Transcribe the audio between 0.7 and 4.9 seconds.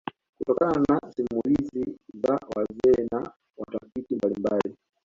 na simulizi za wazee na watafiti mbalimbali